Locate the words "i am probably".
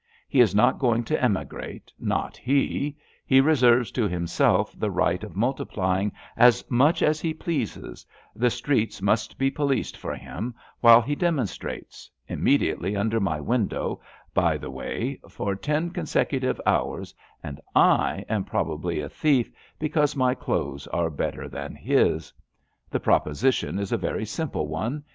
17.75-19.01